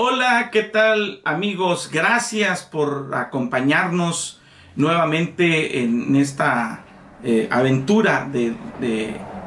[0.00, 1.90] Hola, ¿qué tal amigos?
[1.92, 4.40] Gracias por acompañarnos
[4.76, 6.84] nuevamente en esta
[7.24, 8.54] eh, aventura de,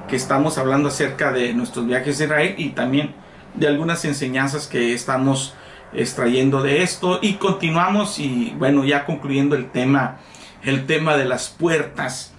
[0.10, 3.16] que estamos hablando acerca de nuestros viajes a Israel y también
[3.54, 5.54] de algunas enseñanzas que estamos
[5.94, 7.20] extrayendo de esto.
[7.22, 10.18] Y continuamos y bueno ya concluyendo el tema
[10.64, 12.34] el tema de las puertas.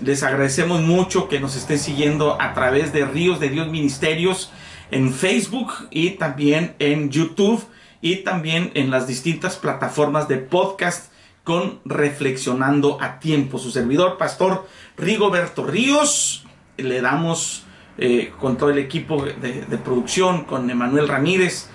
[0.00, 4.52] Les agradecemos mucho que nos estén siguiendo a través de Ríos de Dios Ministerios
[4.90, 7.64] en Facebook y también en YouTube
[8.00, 11.12] y también en las distintas plataformas de podcast
[11.44, 13.58] con Reflexionando a Tiempo.
[13.58, 16.44] Su servidor, Pastor Rigoberto Ríos,
[16.76, 17.64] le damos
[17.98, 21.68] eh, con todo el equipo de, producción, con Emanuel Ramírez,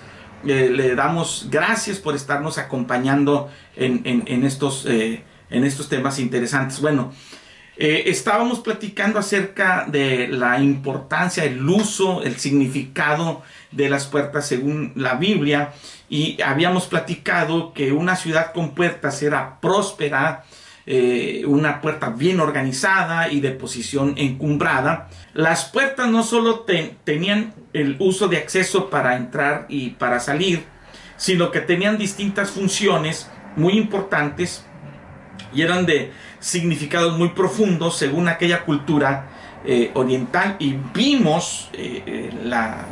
[0.45, 6.81] eh, le damos gracias por estarnos acompañando en, estos, eh, en estos temas interesantes.
[6.81, 7.11] Bueno,
[7.83, 14.93] eh, estábamos platicando acerca de la importancia, el uso, el significado de las puertas según
[14.95, 15.73] la Biblia
[16.07, 20.43] y habíamos platicado que una ciudad con puertas era próspera,
[20.85, 25.09] eh, una puerta bien organizada y de posición encumbrada.
[25.33, 26.67] Las puertas no solo
[27.03, 30.65] tenían el uso de acceso para entrar y para salir,
[31.17, 34.67] sino que tenían distintas funciones muy importantes
[35.53, 39.29] y eran de significados muy profundos según aquella cultura
[39.65, 40.55] eh, oriental.
[40.59, 42.85] Y vimos eh, la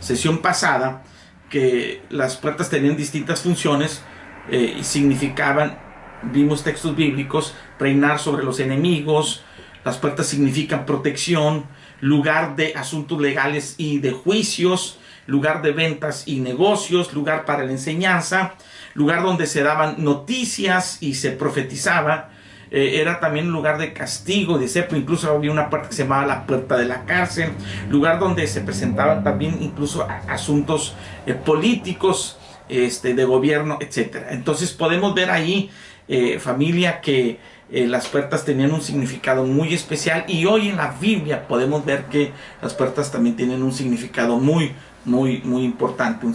[0.00, 1.02] sesión pasada
[1.50, 4.02] que las puertas tenían distintas funciones
[4.50, 5.78] eh, y significaban,
[6.22, 9.42] vimos textos bíblicos, reinar sobre los enemigos,
[9.84, 11.64] las puertas significan protección,
[12.00, 17.70] lugar de asuntos legales y de juicios, lugar de ventas y negocios, lugar para la
[17.70, 18.54] enseñanza,
[18.94, 22.30] lugar donde se daban noticias y se profetizaba,
[22.70, 26.02] eh, era también un lugar de castigo, de cepo, incluso había una puerta que se
[26.04, 27.50] llamaba la puerta de la cárcel,
[27.90, 30.94] lugar donde se presentaban también incluso asuntos
[31.26, 32.38] eh, políticos,
[32.70, 34.16] este, de gobierno, etc.
[34.30, 35.70] Entonces podemos ver ahí,
[36.08, 37.38] eh, familia, que
[37.70, 40.24] las puertas tenían un significado muy especial.
[40.26, 44.72] Y hoy en la Biblia podemos ver que las puertas también tienen un significado muy,
[45.08, 46.34] muy, muy importante, un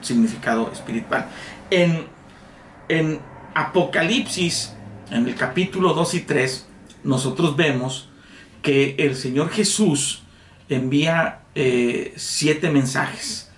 [0.00, 1.26] significado espiritual.
[1.70, 2.06] En,
[2.88, 3.20] en
[3.54, 4.74] Apocalipsis
[5.10, 6.66] en el capítulo 2 y 3,
[7.04, 8.08] nosotros vemos
[8.62, 10.22] que el Señor Jesús
[10.68, 13.50] envía eh, siete mensajes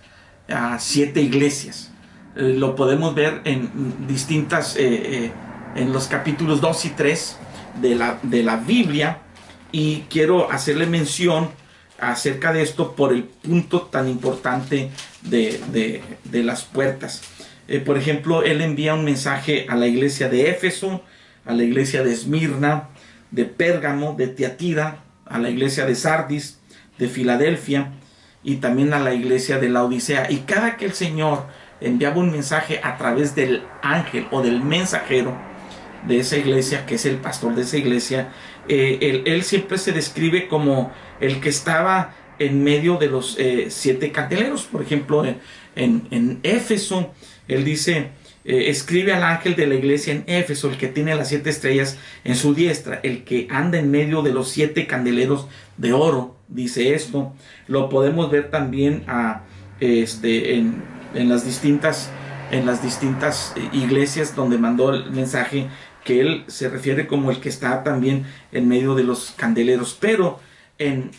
[0.49, 1.93] a siete iglesias.
[2.37, 5.33] Eh, lo podemos ver en distintas, eh,
[5.75, 7.37] en los capítulos 2 y 3
[7.81, 9.19] de la, de la Biblia.
[9.73, 11.51] Y quiero hacerle mención
[12.01, 14.91] acerca de esto por el punto tan importante
[15.23, 17.23] de, de las puertas.
[17.85, 21.03] por ejemplo, él envía un mensaje a la iglesia de Éfeso,
[21.45, 22.89] a la iglesia de Esmirna,
[23.31, 26.59] de Pérgamo, de Tiatira, a la iglesia de Sardis,
[26.99, 27.93] de Filadelfia
[28.43, 30.31] y también a la iglesia de la Odisea.
[30.31, 31.47] Y cada que el Señor
[31.81, 35.37] enviaba un mensaje a través del ángel o del mensajero
[36.07, 38.29] de esa iglesia, que es el pastor de esa iglesia,
[38.69, 44.13] eh, él, siempre se describe como el que estaba en medio de los eh, siete
[44.13, 44.65] candeleros.
[44.65, 47.13] Por ejemplo, en, en Éfeso,
[47.49, 48.11] él dice,
[48.43, 51.99] eh, escribe al ángel de la iglesia en Éfeso, el que tiene las siete estrellas
[52.25, 55.47] en su diestra, el que anda en medio de los siete candeleros
[55.77, 57.35] de oro, dice esto.
[57.67, 59.05] Lo podemos ver también
[59.79, 60.83] este, en,
[61.29, 62.11] las distintas,
[63.73, 65.69] iglesias donde mandó el mensaje,
[66.05, 69.97] que él se refiere como el que está también en medio de los candeleros.
[70.01, 70.41] Pero
[70.79, 71.11] en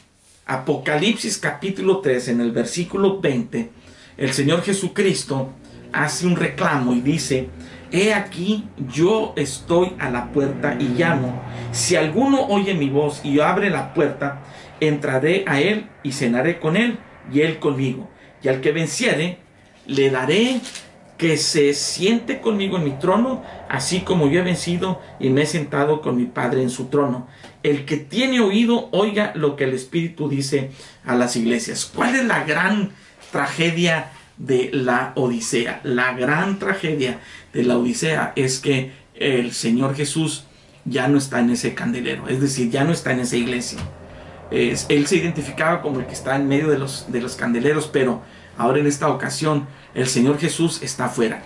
[0.45, 3.69] Apocalipsis capítulo 3, en el versículo 20,
[4.17, 5.49] el Señor Jesucristo
[5.93, 7.49] hace un reclamo y dice,
[7.91, 8.63] He aquí,
[8.93, 11.41] yo estoy a la puerta y llamo.
[11.73, 14.41] Si alguno oye mi voz y abre la puerta,
[14.79, 16.99] entraré a él y cenaré con él
[17.33, 18.09] y él conmigo.
[18.41, 19.39] Y al que venciere,
[19.87, 20.61] le daré
[21.21, 25.45] que se siente conmigo en mi trono, así como yo he vencido y me he
[25.45, 27.27] sentado con mi Padre en su trono.
[27.61, 30.71] El que tiene oído, oiga lo que el Espíritu dice
[31.05, 31.85] a las iglesias.
[31.93, 32.89] ¿Cuál es la gran
[33.31, 35.79] tragedia de la Odisea.
[35.83, 37.19] La gran tragedia
[37.53, 40.45] de la Odisea es que el Señor Jesús
[40.85, 43.77] ya no está en ese candelero, es decir, ya no está en esa iglesia.
[44.49, 47.85] Es, él se identificaba como el que está en medio de los, de los candeleros,
[47.85, 48.23] pero
[48.61, 51.41] ahora en esta ocasión el Señor Jesús está afuera.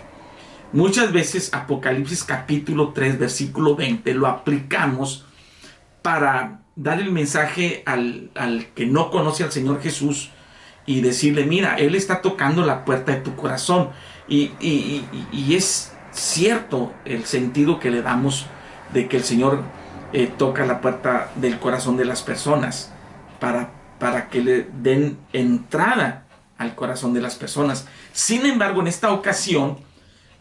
[0.72, 5.24] Muchas veces Apocalipsis capítulo 3 versículo 20 lo aplicamos
[6.02, 10.30] para dar el mensaje al, al que no conoce al Señor Jesús
[10.84, 13.90] y decirle, mira, Él está tocando la puerta de tu corazón.
[14.28, 14.52] Y,
[15.54, 18.46] es cierto el sentido que le damos
[18.92, 19.62] de que el Señor
[20.12, 22.92] eh, toca la puerta del corazón de las personas
[23.40, 26.25] para, para que le den entrada
[26.58, 27.86] al corazón de las personas.
[28.12, 29.78] Sin embargo, en esta ocasión,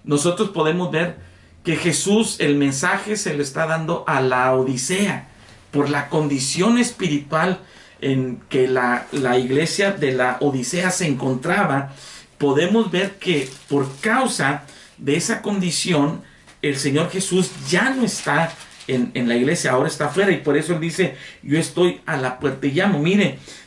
[0.04, 1.18] nosotros podemos ver
[1.64, 5.28] que Jesús el mensaje se le está dando a la Odisea
[5.72, 7.60] por la condición espiritual
[8.02, 11.92] en que la, la iglesia de la Odisea se encontraba.
[12.38, 14.64] Podemos ver que por causa
[14.98, 16.22] de esa condición,
[16.62, 18.54] el Señor Jesús ya no está
[18.88, 22.18] en, en, la iglesia, ahora está afuera y por eso él dice, yo estoy a
[22.18, 23.00] la puerta y llamo.
[23.00, 23.40] Mire,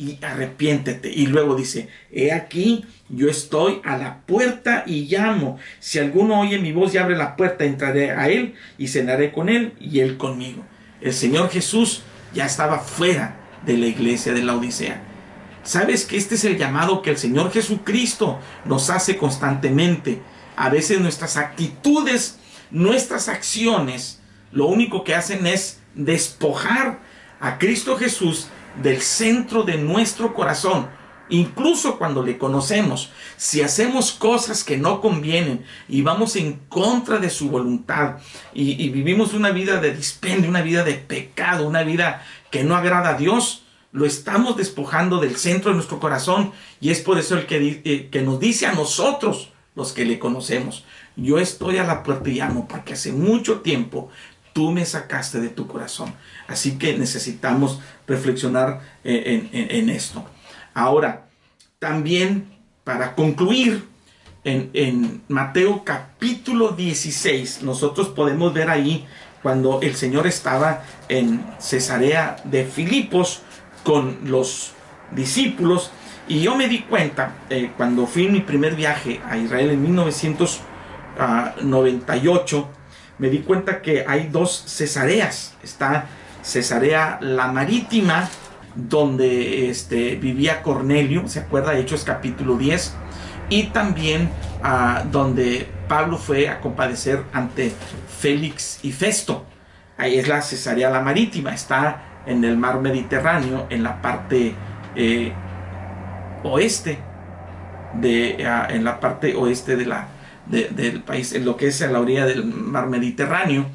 [0.00, 1.12] y arrepiéntete.
[1.12, 5.58] Y luego dice, he aquí, yo estoy a la puerta y llamo.
[5.78, 9.50] Si alguno oye mi voz y abre la puerta, entraré a él y cenaré con
[9.50, 10.64] él y él conmigo.
[11.02, 12.00] El Señor Jesús
[12.32, 13.36] ya estaba fuera
[13.66, 15.02] de la iglesia de la Odisea.
[15.64, 20.22] ¿Sabes que este es el llamado que el Señor Jesucristo nos hace constantemente?
[20.56, 22.38] A veces nuestras actitudes,
[22.70, 27.00] nuestras acciones, lo único que hacen es despojar
[27.38, 28.48] a Cristo Jesús
[28.82, 30.88] del centro de nuestro corazón.
[31.28, 37.30] Incluso cuando le conocemos, si hacemos cosas que no convienen y vamos en contra de
[37.30, 38.16] su voluntad
[38.52, 43.10] y, vivimos una vida de dispendio, una vida de pecado, una vida que no agrada
[43.10, 43.62] a Dios,
[43.92, 48.08] lo estamos despojando del centro de nuestro corazón y es por eso el que, eh,
[48.10, 50.84] que nos dice a nosotros, los que le conocemos,
[51.16, 54.10] yo estoy a la puerta y llamo porque hace mucho tiempo
[54.52, 56.14] tú me sacaste de tu corazón.
[56.48, 60.24] Así que necesitamos reflexionar eh, en, esto.
[60.74, 61.28] Ahora,
[61.78, 62.50] también
[62.84, 63.88] para concluir,
[64.44, 69.06] en, Mateo capítulo 16, nosotros podemos ver ahí
[69.42, 73.42] cuando el Señor estaba en Cesarea de Filipos
[73.84, 74.72] con los
[75.12, 75.92] discípulos.
[76.26, 79.82] Y yo me di cuenta, eh, cuando fui en mi primer viaje a Israel en
[79.82, 82.68] 1998,
[83.20, 85.54] me di cuenta que hay dos cesareas.
[85.62, 86.06] Está
[86.42, 88.28] Cesarea la Marítima,
[88.74, 91.76] donde este, vivía Cornelio, ¿se acuerda?
[91.76, 92.94] Hechos capítulo 10.
[93.50, 94.30] Y también
[94.62, 97.72] ah, donde Pablo fue a compadecer ante
[98.20, 99.44] Félix y Festo.
[99.98, 104.54] Ahí es la Cesarea la Marítima, está en el mar Mediterráneo, en la parte
[104.96, 105.32] eh,
[106.42, 106.98] oeste,
[108.00, 110.06] de, ah, en la parte oeste de la,
[110.50, 113.66] del país, en lo que es a la orilla del mar Mediterráneo.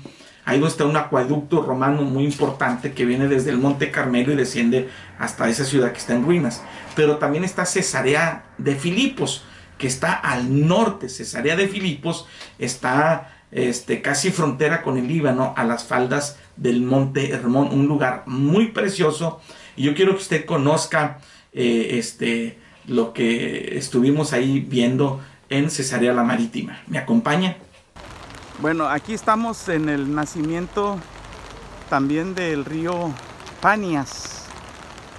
[0.44, 4.90] Ahí está un acueducto romano muy importante que viene desde el Monte Carmelo y desciende
[5.18, 6.62] hasta esa ciudad que está en ruinas.
[6.96, 9.44] Pero también está Cesarea de Filipos,
[9.80, 11.10] que está al norte.
[11.10, 12.28] Cesarea de Filipos
[12.60, 18.24] está este, casi frontera con el Líbano, a las faldas del Monte Hermón, un lugar
[18.28, 19.42] muy precioso.
[19.76, 21.20] Y yo quiero que usted conozca
[21.54, 26.82] eh, este, lo que estuvimos ahí viendo en Cesarea la Marítima.
[26.88, 27.58] ¿Me acompaña?
[28.60, 30.98] Bueno, aquí estamos en el nacimiento
[31.90, 33.12] también del río
[33.62, 34.46] Panias,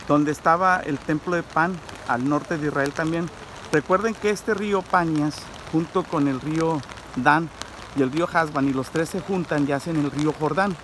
[0.08, 1.78] donde estaba el templo de Pan,
[2.08, 3.28] al norte de Israel también.
[3.72, 5.36] Recuerden que este río Panias,
[5.70, 6.80] junto con el río
[7.16, 7.48] Dan
[7.96, 10.76] y el río Hasban, y los tres se juntan y hacen el río Jordán.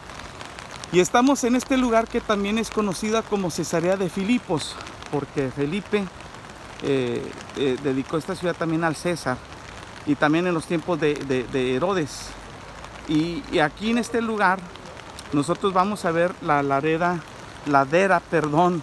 [0.93, 4.77] Y estamos en este lugar que también es conocida como Cesarea de Filipos,
[5.11, 6.05] porque Felipe
[6.83, 7.23] eh,
[7.57, 9.37] eh, dedicó esta ciudad también al César
[10.07, 12.29] y también en los tiempos de, Herodes.
[13.09, 14.59] Y, aquí en este lugar
[15.33, 17.21] nosotros vamos a ver la ladera,
[17.67, 18.83] ladera, perdón,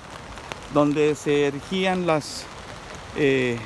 [0.74, 2.44] donde se erigían las,
[3.16, 3.58] eh,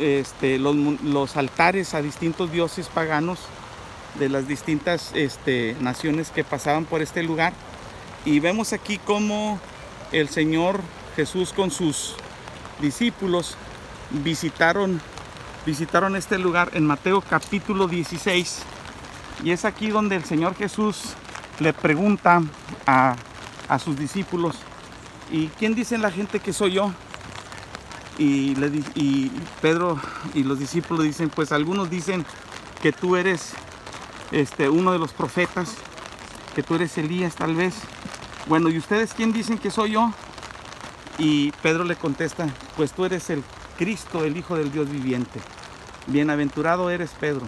[0.00, 3.40] este, los, altares a distintos dioses paganos
[4.18, 7.52] de las distintas este, naciones que pasaban por este lugar.
[8.24, 9.60] Y vemos aquí cómo
[10.12, 10.80] el Señor
[11.14, 12.16] Jesús con sus
[12.80, 13.56] discípulos
[14.10, 15.00] visitaron,
[15.64, 18.62] visitaron este lugar en Mateo capítulo 16.
[19.44, 21.14] Y es aquí donde el Señor Jesús
[21.58, 22.42] le pregunta
[22.86, 23.16] a,
[23.78, 24.56] sus discípulos,
[25.30, 26.92] ¿y quién dice la gente que soy yo?
[28.18, 30.00] Y, le, y Pedro
[30.34, 32.24] y los discípulos dicen, pues algunos dicen
[32.80, 33.52] que tú eres
[34.30, 35.74] este, uno de los profetas
[36.54, 37.74] que tú eres Elías tal vez.
[38.46, 40.12] Bueno, ¿y ustedes quién dicen que soy yo?
[41.18, 43.42] Y Pedro le contesta, pues tú eres el
[43.76, 45.40] Cristo, el Hijo del Dios viviente.
[46.06, 47.46] Bienaventurado eres Pedro,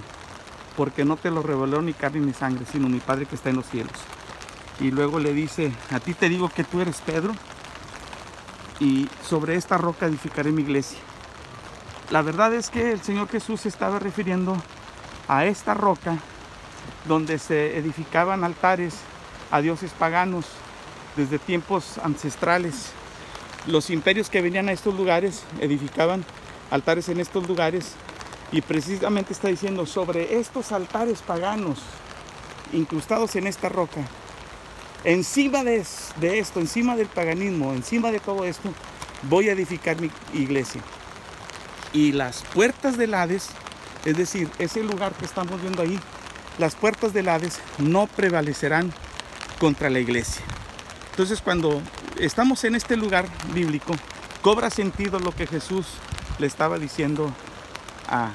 [0.77, 3.57] porque no te lo reveló ni carne ni sangre, sino mi Padre que está en
[3.57, 3.93] los cielos.
[4.81, 7.35] Y luego le dice, a ti te digo que tú eres Pedro,
[8.81, 10.99] y sobre esta roca edificaré mi iglesia.
[12.11, 14.57] La verdad es que el Señor Jesús se estaba refiriendo
[15.27, 16.17] a esta roca
[17.07, 18.95] donde se edificaban altares
[19.51, 20.47] a dioses paganos
[21.17, 22.93] desde tiempos ancestrales.
[23.69, 26.25] Los imperios que venían a estos lugares edificaban
[26.71, 27.93] altares en estos lugares
[28.51, 31.81] y precisamente está diciendo sobre estos altares paganos
[32.73, 34.01] incrustados en esta roca,
[35.05, 35.85] encima de,
[36.23, 38.73] esto, encima del paganismo, encima de todo esto,
[39.25, 40.81] voy a edificar mi iglesia.
[41.93, 43.49] Y las puertas del Hades,
[44.07, 46.01] es decir, ese lugar que estamos viendo ahí,
[46.57, 48.95] las puertas del Hades no prevalecerán
[49.61, 50.43] contra la iglesia.
[51.11, 51.83] Entonces cuando
[52.21, 53.95] estamos en este lugar bíblico,
[54.43, 55.87] cobra sentido lo que Jesús
[56.39, 57.33] le estaba diciendo
[58.09, 58.33] a,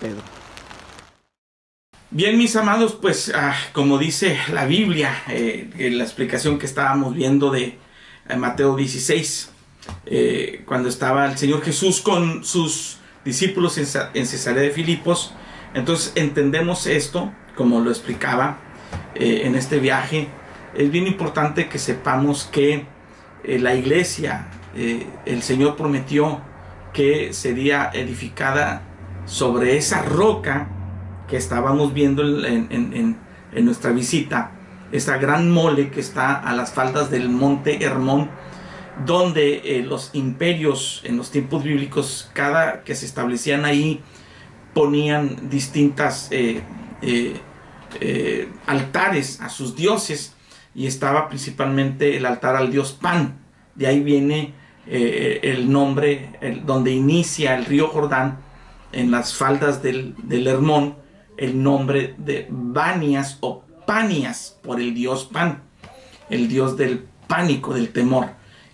[0.00, 0.22] Pedro.
[2.10, 7.14] Bien, mis amados, pues ah, como dice la Biblia, eh, en la explicación que estábamos
[7.14, 7.78] viendo de
[8.28, 9.50] eh, Mateo 16,
[10.06, 15.34] eh, cuando estaba el Señor Jesús con sus discípulos en, en Cesarea de Filipos,
[15.74, 18.58] entonces entendemos esto, como lo explicaba
[19.16, 20.28] en este viaje,
[20.74, 22.86] es bien importante que sepamos que
[23.46, 26.40] la iglesia, el Señor prometió
[26.94, 28.82] que sería edificada
[29.26, 30.68] sobre esa roca
[31.28, 33.16] que estábamos viendo en,
[33.52, 34.52] nuestra visita,
[34.92, 38.30] esa gran mole que está a las faldas del monte Hermón,
[39.04, 44.00] donde eh, los imperios en los tiempos bíblicos, cada que se establecían ahí,
[44.72, 46.62] ponían distintas eh,
[48.00, 50.33] eh, altares a sus dioses
[50.74, 53.38] y estaba principalmente el altar al dios Pan.
[53.74, 54.54] De ahí viene
[54.86, 56.30] el nombre
[56.66, 58.38] donde inicia el río Jordán
[58.94, 60.14] en las faldas del,
[60.46, 60.96] Hermón
[61.36, 65.62] el nombre de Banias o Panias por el dios Pan,
[66.30, 68.30] el dios del pánico, del temor.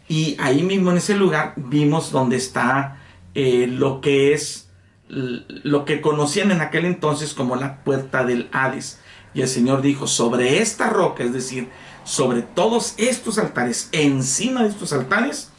[0.09, 2.99] Y ahí mismo en ese lugar vimos donde está
[3.35, 4.69] eh, lo que es
[5.09, 9.01] lo que conocían en aquel entonces como la puerta del Hades.
[9.35, 11.69] Y el Señor dijo, sobre esta roca, es decir,
[12.05, 15.51] sobre todos estos altares, encima de estos altares,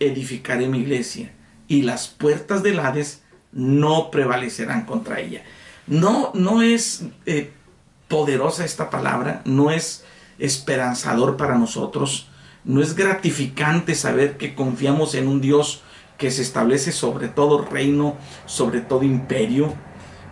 [0.00, 1.32] edificaré mi iglesia.
[1.66, 5.42] Y las puertas del Hades no prevalecerán contra ella.
[5.86, 7.52] No, no es eh,
[8.08, 10.04] poderosa esta palabra, no es
[10.38, 12.28] esperanzador para nosotros,
[12.64, 15.82] no es gratificante saber que confiamos en un Dios
[16.16, 19.74] que se establece sobre todo reino, sobre todo imperio.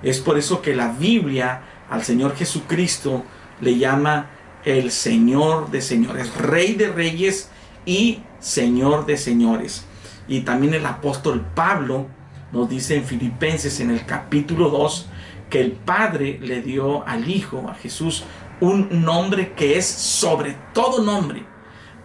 [0.02, 3.24] Es por eso que la Biblia al Señor Jesucristo
[3.60, 4.30] le llama
[4.66, 7.48] el Señor de señores, Rey de reyes
[7.86, 9.86] y Señor de señores.
[10.26, 12.08] Y también el apóstol Pablo
[12.52, 15.08] nos dice en Filipenses en el capítulo 2
[15.50, 18.24] que el Padre le dio al Hijo, a Jesús,
[18.60, 21.44] un nombre que es sobre todo nombre,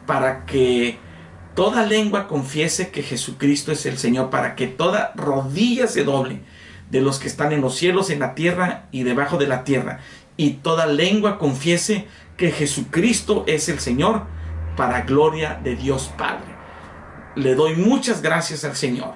[0.06, 1.00] para que
[1.56, 6.42] toda lengua confiese que Jesucristo es el Señor, para que toda rodilla se doble
[6.92, 10.00] de los que están en los cielos, en la tierra y debajo de la tierra,
[10.38, 12.08] y toda lengua confiese
[12.42, 14.24] que Jesucristo es el Señor,
[14.76, 16.56] para gloria de Dios Padre.
[17.36, 19.14] Le doy muchas gracias al Señor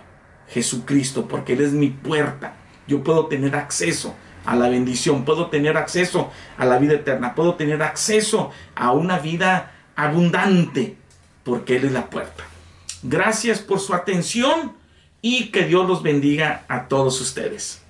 [0.48, 2.54] Jesucristo, porque Él es mi puerta.
[2.88, 4.14] Yo puedo tener acceso
[4.46, 9.18] a la bendición, puedo tener acceso a la vida eterna, puedo tener acceso a una
[9.18, 10.96] vida abundante,
[11.44, 12.44] porque Él es la puerta.
[13.02, 14.74] Gracias por su atención
[15.24, 17.85] y que Dios los bendiga a todos ustedes.